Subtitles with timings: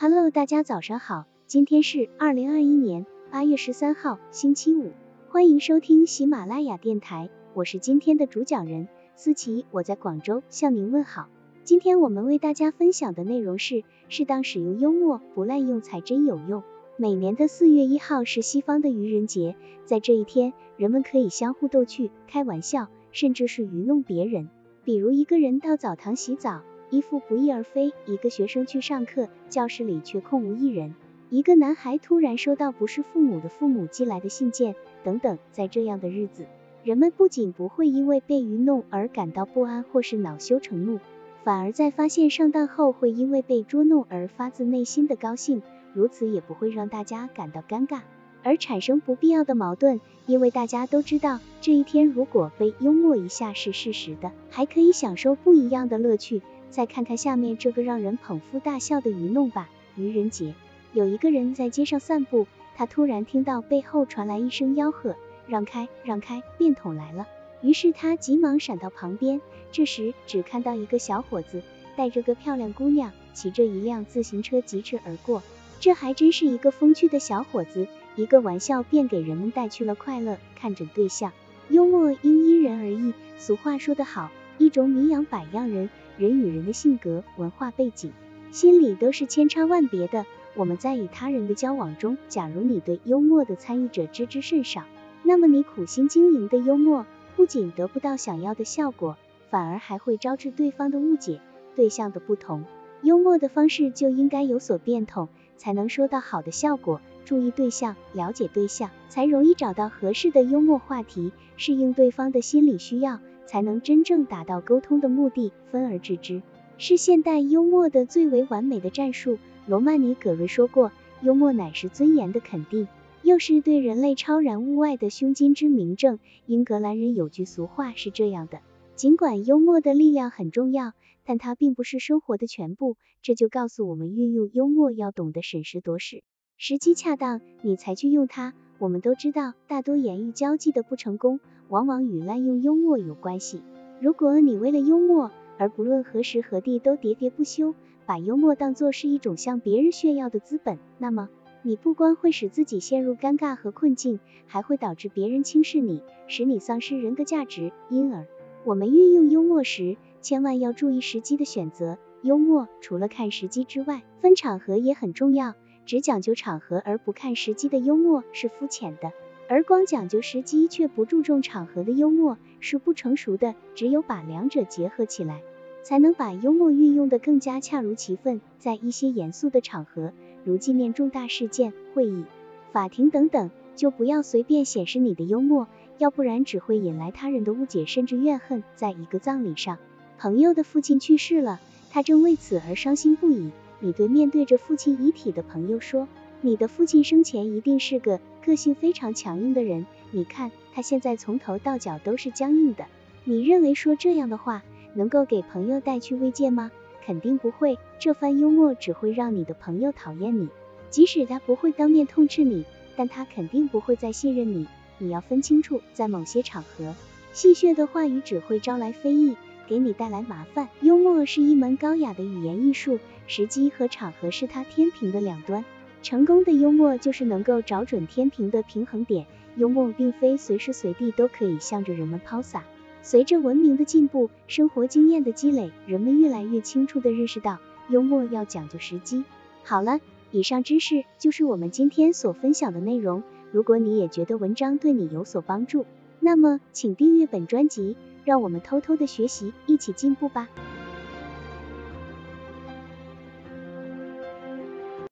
[0.00, 4.92] Hello，大家早上好，今天是二零二一年八月十三号，星期五，
[5.28, 8.86] 欢迎收听喜马拉雅电台，我是今天的主讲人
[9.16, 11.28] 思琪，我在广州向您问好。
[11.64, 16.62] 今天我们为大家分享的内容是，适当使用幽默，不滥用才真有用。
[16.96, 24.48] 每年的四月一号是西方的愚人节，在这一天，人们可以相互逗趣、开玩笑，甚至是愚弄别人。
[24.84, 26.62] 比如一个人到澡堂洗澡。
[26.90, 30.94] 衣服不翼而飞，一个学生去上课，教室里却空无一人。
[31.30, 34.74] 一个男孩突然收到不是父母的父母寄来的信件，
[35.04, 35.38] 等等。
[35.52, 36.46] 在这样的日子，
[36.84, 40.98] 人们不仅不会因为被愚弄而感到不安或是恼羞成怒，
[41.44, 45.60] 反而在发现上当后会因为被捉弄而发自内心的高兴。
[45.92, 48.00] 如此也不会让大家感到尴尬，
[48.42, 56.40] 而产生不必要的矛盾，因为大家都知道这一天如果被幽默一下是事实的，还可以享受不一样的乐趣。
[56.70, 59.68] 再看看下面这个让人捧腹大笑的愚弄吧。
[59.96, 60.54] 愚人节，
[60.92, 65.16] 有一个人在街上散步，他突然听到背后传来一声吆喝
[65.48, 67.26] ：“让开，让开，便桶来了。”
[67.60, 69.40] 于是他急忙闪到旁边，
[69.72, 71.62] 这时只看到一个小伙子
[71.96, 75.42] 带着个漂亮姑娘，骑着一辆自行车疾驰而过。
[75.80, 80.38] 这还真是一个风趣的小伙子，一个玩笑便给人们带去了快乐。
[80.54, 81.32] 看准对象，
[81.68, 83.12] 幽默应因人而异。
[83.38, 85.88] 俗话说得好，一种米养百样人。
[86.18, 88.12] 人与人的性格、文化背景、
[88.50, 90.26] 心理都是千差万别的。
[90.56, 94.82] 我们在与他人的交往中，假如你对幽默的参与者知之甚少，
[95.22, 99.16] 那么你苦心经营的幽默不仅得不到想要的效果，
[99.48, 101.40] 反而还会招致对方的误解。
[101.76, 102.64] 对象的不同，
[103.02, 107.00] 幽默的方式就应该有所变通，才能收到好的效果。
[107.24, 113.20] 注意对象，了解对象，才容易找到合适的幽默话题，适应对方的心理需要。
[113.48, 116.42] 才能真正达到沟通的目的，分而治之，
[116.76, 119.38] 是现代幽默的最为完美的战术。
[119.66, 122.88] 罗曼尼·葛瑞说过，幽默乃是尊严的肯定，
[123.22, 126.18] 又是对人类超然物外的胸襟之明证。
[126.44, 128.60] 英格兰人有句俗话是这样的：
[128.96, 130.92] 尽管幽默的力量很重要，
[131.24, 132.98] 但它并不是生活的全部。
[133.22, 136.22] 这就告诉我们，运用幽默要懂得审时度势，
[136.58, 138.52] 时机恰当，你才去用它。
[138.78, 141.40] 我们都知道，大多言语交际的不成功。
[141.68, 143.62] 往往与滥用幽默有关系。
[144.00, 147.74] 如果你为了幽默而不论何时何地都喋喋不休，
[148.06, 151.28] 把幽默当作是一种向别人炫耀的资本，那么
[151.62, 157.72] 你不光会使自己陷入尴尬和困境，还会导致别人轻视你，使你丧失人格价值。
[157.90, 158.26] 因而，
[158.64, 161.98] 我们运用幽默时，千万要注意时机的选择。
[162.22, 165.54] 幽默除了看时机之外，分场合也很重要。
[165.84, 169.12] 只讲究场合而不看时机的幽默是肤浅的。
[169.50, 175.40] 而光讲究时机却不注重场合的幽默是不成熟的，只有把两者结合起来，
[175.82, 178.42] 才能把幽默运用的更加恰如其分。
[178.58, 180.12] 在一些严肃的场合，
[180.44, 182.24] 如纪念重大事件、会议、
[182.72, 185.66] 法庭等等，就不要随便显示你的幽默，
[185.96, 188.62] 要不然只会引来他人的误解甚至怨恨。
[188.76, 189.78] 在一个葬礼上，
[190.18, 191.58] 朋友的父亲去世了，
[191.90, 193.50] 他正为此而伤心不已。
[193.80, 196.06] 你对面对着父亲遗体的朋友说。
[196.40, 202.86] 你的父亲生前一定是个个性非常强硬的人，你看他现在从头到脚都是僵硬的。
[203.24, 204.62] 你认为说这样的话
[204.94, 206.70] 能够给朋友带去慰藉吗？
[207.04, 210.48] 肯定不会，这番幽默只会让你的朋友讨厌你。
[210.90, 212.64] 即使他不会当面痛斥你，
[212.96, 214.66] 但他肯定不会再信任你。
[214.98, 216.94] 你要分清楚，在某些场合，
[217.32, 220.68] 戏谑的话语只会招来非议，给你带来麻烦。
[220.80, 225.64] 幽默是一门高雅的语言艺术，时机和场合是它天平的两端。
[226.02, 229.26] 成功的幽默就是能够找准天平的平衡点。
[229.56, 232.62] 幽默并非随时随地都可以向着人们抛洒。
[233.02, 239.24] 随着文明的进步，生活经验的积累，人们越来越清楚地认识到，幽默要讲究时机。
[239.64, 239.98] 好了，
[240.30, 243.24] 以上知识就是我们今天所分享的内容。
[243.50, 245.86] 如果你也觉得文章对你有所帮助，
[246.20, 250.48] 那么请订阅本专辑，让我们偷偷的学习，一起进步吧。